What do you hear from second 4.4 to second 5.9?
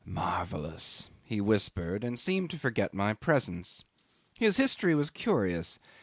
history was curious.